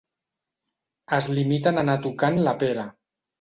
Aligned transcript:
Es 1.17 1.27
limiten 1.39 1.81
a 1.81 1.85
anar 1.87 1.99
tocant 2.07 2.41
la 2.49 2.57
pera. 2.65 2.89